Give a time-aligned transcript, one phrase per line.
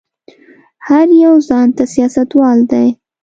[0.87, 2.87] هر يو ځان ته سياستوال دی.